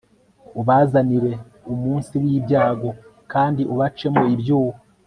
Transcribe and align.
ubazanire 0.59 1.31
umunsi 1.73 2.13
w 2.21 2.23
ibyago 2.37 2.89
kandi 3.31 3.61
ubacemo 3.73 4.21
ibyuho 4.35 4.73